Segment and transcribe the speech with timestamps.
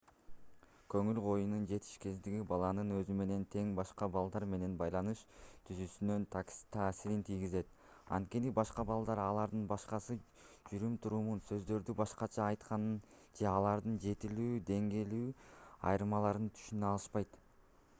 [0.91, 5.21] көңүл коюунун жетишсиздиги баланын өзү менен тең башка балдар менен байланыш
[5.67, 7.69] түзүүсүнө таасирин тийгизет
[8.19, 10.17] анткени башка балдар алардын башкача
[10.73, 12.99] жүрүм-турумун сөздөрдү башкача айтканын
[13.41, 15.23] же алардын жетилүү деңгээли
[15.91, 17.43] айырмаланарын түшүнө алышпайт